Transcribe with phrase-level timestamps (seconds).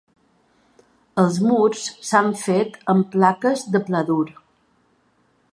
[1.23, 4.23] Els murs s'han fet amb plaques de Pladur.